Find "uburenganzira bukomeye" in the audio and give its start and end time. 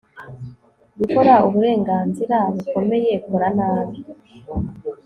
1.47-3.11